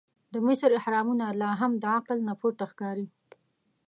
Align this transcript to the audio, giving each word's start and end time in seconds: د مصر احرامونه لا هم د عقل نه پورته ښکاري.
د 0.33 0.35
مصر 0.47 0.69
احرامونه 0.79 1.25
لا 1.41 1.51
هم 1.59 1.71
د 1.81 1.83
عقل 1.97 2.17
نه 2.27 2.33
پورته 2.39 2.63
ښکاري. 2.71 3.07